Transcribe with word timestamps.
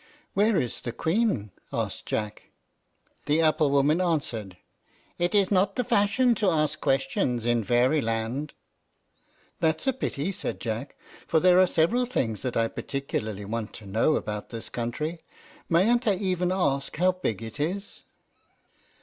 "Where 0.33 0.59
is 0.59 0.81
the 0.81 0.93
Queen?" 0.93 1.51
asked 1.71 2.07
Jack. 2.07 2.49
The 3.27 3.39
apple 3.39 3.69
woman 3.69 4.01
answered, 4.01 4.57
"It's 5.19 5.51
not 5.51 5.75
the 5.75 5.83
fashion 5.83 6.33
to 6.41 6.49
ask 6.49 6.81
questions 6.81 7.45
in 7.45 7.63
Fairyland." 7.63 8.53
"That's 9.59 9.85
a 9.85 9.93
pity," 9.93 10.31
said 10.31 10.59
Jack, 10.59 10.95
"for 11.27 11.39
there 11.39 11.59
are 11.59 11.67
several 11.67 12.07
things 12.07 12.41
that 12.41 12.57
I 12.57 12.67
particularly 12.67 13.45
want 13.45 13.73
to 13.73 13.85
know 13.85 14.15
about 14.15 14.49
this 14.49 14.69
country. 14.69 15.19
Mayn't 15.69 16.07
I 16.07 16.15
even 16.15 16.51
ask 16.51 16.95
how 16.97 17.11
big 17.11 17.43
it 17.43 17.59
is?" 17.59 18.01